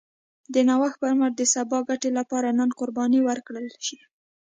د 0.53 0.55
نوښت 0.67 0.97
پر 1.01 1.13
مټ 1.19 1.33
د 1.37 1.41
سبا 1.53 1.79
ګټې 1.89 2.09
لپاره 2.19 2.49
نن 2.59 2.69
قرباني 2.79 3.19
ورکړل 3.23 3.67
شي. 3.85 3.97